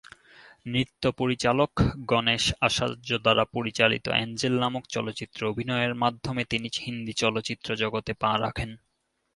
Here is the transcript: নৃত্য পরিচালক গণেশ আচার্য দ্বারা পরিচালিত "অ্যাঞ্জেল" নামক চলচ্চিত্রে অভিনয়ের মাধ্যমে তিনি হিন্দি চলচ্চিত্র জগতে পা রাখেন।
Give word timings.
নৃত্য 0.65 1.03
পরিচালক 1.19 1.71
গণেশ 2.05 2.43
আচার্য 2.61 3.09
দ্বারা 3.17 3.43
পরিচালিত 3.55 4.05
"অ্যাঞ্জেল" 4.09 4.53
নামক 4.59 4.83
চলচ্চিত্রে 4.87 5.43
অভিনয়ের 5.47 5.93
মাধ্যমে 6.03 6.43
তিনি 6.51 6.67
হিন্দি 6.77 7.13
চলচ্চিত্র 7.21 7.69
জগতে 7.81 8.11
পা 8.21 8.31
রাখেন। 8.37 8.69